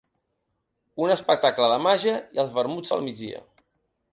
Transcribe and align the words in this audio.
Un 1.07 1.13
espectacle 1.15 1.69
de 1.73 1.77
màgia 1.89 2.15
i 2.39 2.41
els 2.45 2.57
vermuts 2.59 2.95
del 2.95 3.07
migdia. 3.11 3.45